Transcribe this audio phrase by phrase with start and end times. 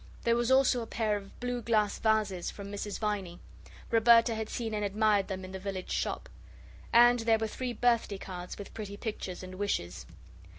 [0.23, 2.97] There was also a pair of blue glass vases from Mrs.
[2.97, 3.39] Viney.
[3.91, 6.27] Roberta had seen and admired them in the village shop.
[6.91, 10.07] And there were three birthday cards with pretty pictures and wishes.